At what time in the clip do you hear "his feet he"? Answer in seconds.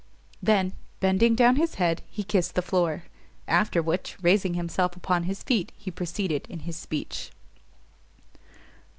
5.25-5.91